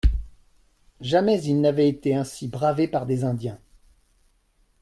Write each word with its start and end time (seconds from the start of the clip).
Jamais 1.01 1.43
ils 1.43 1.61
n'avaient 1.61 1.87
été 1.87 2.15
ainsi 2.15 2.47
bravés 2.47 2.87
par 2.87 3.05
des 3.05 3.23
Indiens. 3.23 3.59